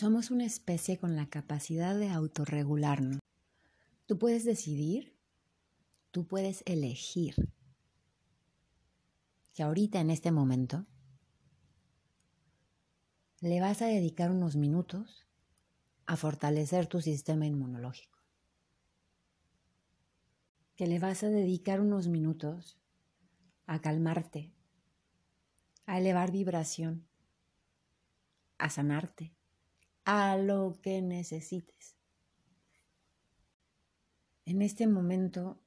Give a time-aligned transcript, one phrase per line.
[0.00, 3.18] Somos una especie con la capacidad de autorregularnos.
[4.06, 5.14] Tú puedes decidir,
[6.10, 7.34] tú puedes elegir
[9.52, 10.86] que ahorita en este momento
[13.42, 15.26] le vas a dedicar unos minutos
[16.06, 18.20] a fortalecer tu sistema inmunológico.
[20.76, 22.78] Que le vas a dedicar unos minutos
[23.66, 24.54] a calmarte,
[25.84, 27.06] a elevar vibración,
[28.56, 29.34] a sanarte,
[30.04, 31.96] a lo que necesites.
[34.46, 35.60] En este momento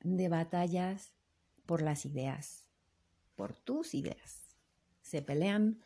[0.00, 1.12] de batallas
[1.66, 2.64] por las ideas,
[3.36, 4.56] por tus ideas,
[5.02, 5.80] se pelean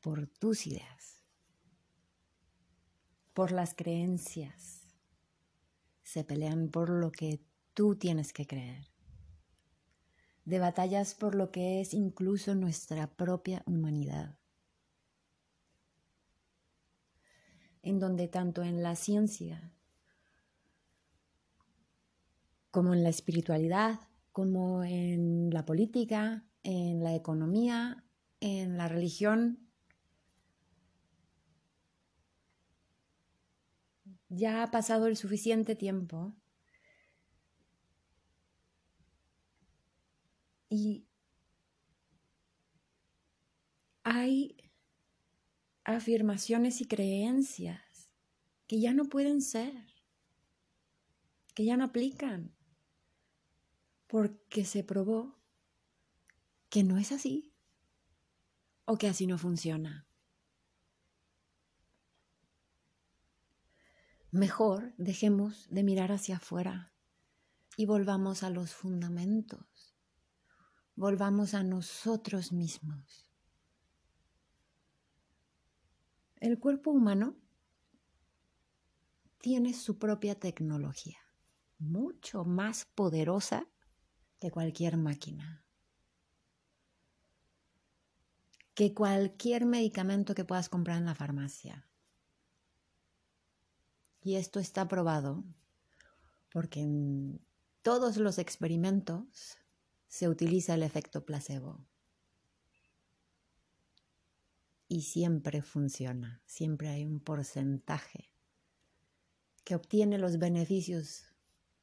[0.00, 1.22] por tus ideas,
[3.32, 4.82] por las creencias,
[6.02, 7.40] se pelean por lo que
[7.74, 8.86] tú tienes que creer,
[10.44, 14.38] de batallas por lo que es incluso nuestra propia humanidad
[17.84, 19.70] en donde tanto en la ciencia
[22.70, 24.00] como en la espiritualidad,
[24.32, 28.04] como en la política, en la economía,
[28.40, 29.68] en la religión,
[34.28, 36.34] ya ha pasado el suficiente tiempo
[40.70, 41.06] y
[44.02, 44.56] hay
[45.84, 48.10] afirmaciones y creencias
[48.66, 49.86] que ya no pueden ser,
[51.54, 52.54] que ya no aplican,
[54.06, 55.38] porque se probó
[56.70, 57.54] que no es así
[58.86, 60.06] o que así no funciona.
[64.30, 66.92] Mejor dejemos de mirar hacia afuera
[67.76, 69.94] y volvamos a los fundamentos,
[70.96, 73.28] volvamos a nosotros mismos.
[76.44, 77.38] El cuerpo humano
[79.40, 81.16] tiene su propia tecnología,
[81.78, 83.66] mucho más poderosa
[84.38, 85.64] que cualquier máquina,
[88.74, 91.88] que cualquier medicamento que puedas comprar en la farmacia.
[94.20, 95.44] Y esto está probado
[96.52, 97.40] porque en
[97.80, 99.56] todos los experimentos
[100.08, 101.86] se utiliza el efecto placebo
[104.88, 108.30] y siempre funciona, siempre hay un porcentaje
[109.64, 111.24] que obtiene los beneficios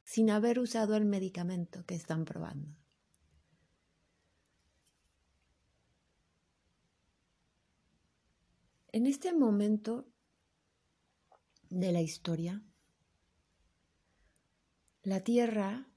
[0.04, 2.76] sin haber usado el medicamento que están probando.
[8.92, 10.06] En este momento
[11.70, 12.62] de la historia,
[15.02, 15.88] la Tierra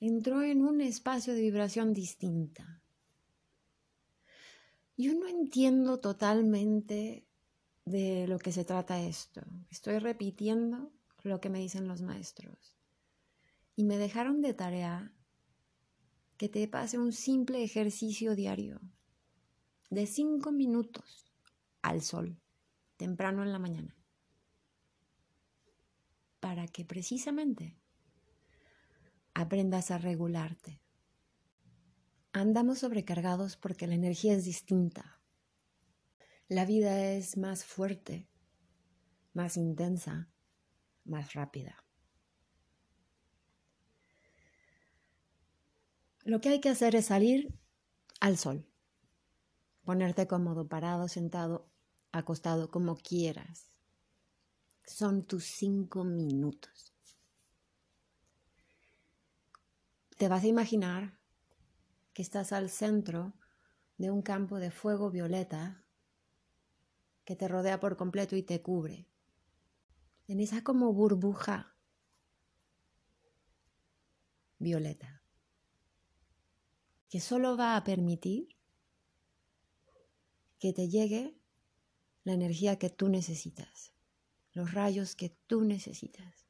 [0.00, 2.81] entró en un espacio de vibración distinta.
[4.96, 7.26] Yo no entiendo totalmente
[7.84, 9.40] de lo que se trata esto.
[9.70, 10.92] Estoy repitiendo
[11.22, 12.76] lo que me dicen los maestros.
[13.74, 15.12] Y me dejaron de tarea
[16.36, 18.80] que te pase un simple ejercicio diario
[19.90, 21.32] de cinco minutos
[21.80, 22.40] al sol,
[22.96, 23.96] temprano en la mañana,
[26.40, 27.76] para que precisamente
[29.34, 30.81] aprendas a regularte
[32.34, 35.20] Andamos sobrecargados porque la energía es distinta.
[36.48, 38.26] La vida es más fuerte,
[39.34, 40.30] más intensa,
[41.04, 41.84] más rápida.
[46.24, 47.54] Lo que hay que hacer es salir
[48.20, 48.66] al sol,
[49.84, 51.68] ponerte cómodo, parado, sentado,
[52.12, 53.76] acostado, como quieras.
[54.86, 56.94] Son tus cinco minutos.
[60.16, 61.21] Te vas a imaginar
[62.12, 63.34] que estás al centro
[63.98, 65.84] de un campo de fuego violeta
[67.24, 69.08] que te rodea por completo y te cubre.
[70.26, 71.76] En esa como burbuja
[74.58, 75.22] violeta
[77.08, 78.56] que solo va a permitir
[80.58, 81.36] que te llegue
[82.24, 83.92] la energía que tú necesitas,
[84.52, 86.46] los rayos que tú necesitas.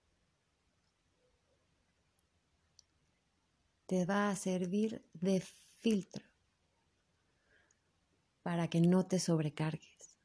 [3.93, 5.43] Te va a servir de
[5.81, 6.25] filtro
[8.43, 10.17] para que no te sobrecargues.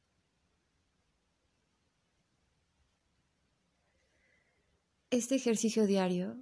[5.10, 6.38] Este ejercicio diario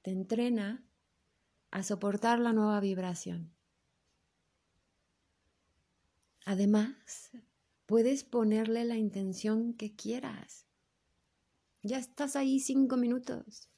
[0.00, 0.88] te entrena
[1.70, 3.54] a soportar la nueva vibración.
[6.46, 7.30] Además,
[7.84, 10.64] puedes ponerle la intención que quieras.
[11.82, 13.68] Ya estás ahí cinco minutos.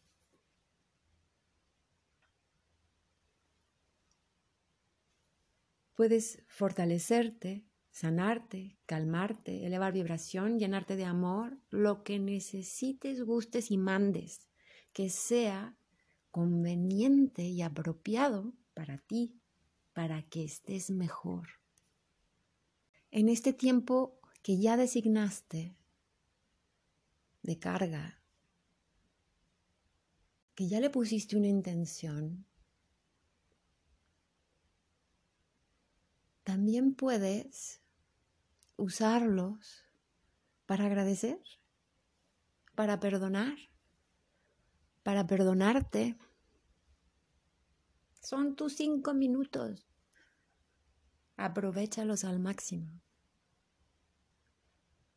[5.97, 14.47] Puedes fortalecerte sanarte, calmarte, elevar vibración, llenarte de amor, lo que necesites, gustes y mandes,
[14.93, 15.79] que sea
[16.31, 19.41] conveniente y apropiado para ti,
[19.95, 21.49] para que estés mejor.
[23.11, 25.75] En este tiempo que ya designaste
[27.43, 28.23] de carga,
[30.55, 32.45] que ya le pusiste una intención,
[36.47, 37.83] también puedes
[38.77, 39.85] usarlos
[40.65, 41.43] para agradecer,
[42.77, 43.57] para perdonar,
[45.03, 46.17] para perdonarte.
[48.23, 49.89] Son tus cinco minutos.
[51.37, 53.03] Aprovechalos al máximo.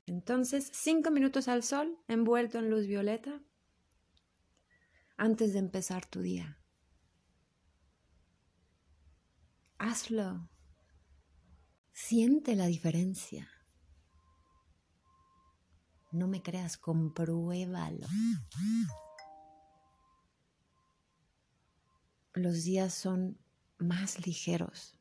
[0.08, 3.40] Entonces, cinco minutos al sol, envuelto en luz violeta,
[5.16, 6.58] antes de empezar tu día.
[9.78, 10.50] Hazlo.
[12.02, 13.48] Siente la diferencia.
[16.12, 18.08] No me creas, compruébalo.
[22.34, 23.38] Los días son
[23.78, 24.98] más ligeros.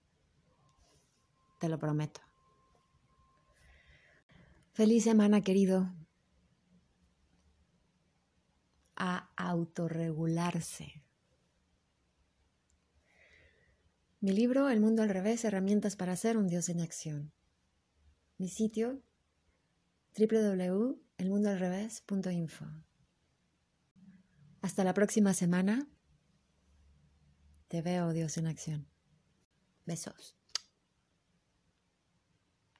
[1.60, 2.20] Te lo prometo.
[4.72, 5.94] Feliz semana, querido.
[8.96, 11.04] A autorregularse.
[14.20, 17.31] Mi libro El mundo al revés, herramientas para ser un dios en acción.
[18.37, 19.00] Mi sitio
[20.19, 22.65] www.elmundoalrevés.info.
[24.61, 25.87] Hasta la próxima semana.
[27.69, 28.88] Te veo, Dios en acción.
[29.87, 30.38] Besos.